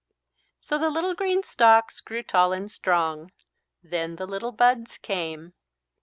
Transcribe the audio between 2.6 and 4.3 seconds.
strong. Then the